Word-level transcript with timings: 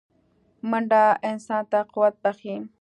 منډه 0.69 1.03
انسان 1.29 1.63
ته 1.71 1.79
قوت 1.93 2.13
بښي 2.23 2.55